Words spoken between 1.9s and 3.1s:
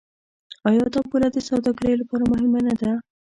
لپاره مهمه نه ده؟